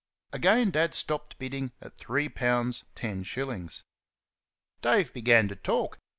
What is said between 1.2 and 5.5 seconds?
bidding at three pounds ten shillings. Dave began